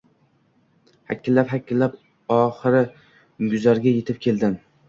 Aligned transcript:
Hakillab-hakillab, 1.11 1.99
oxiri 2.39 2.83
guzarga 3.55 3.97
yetib 4.01 4.23
keldim 4.27 4.61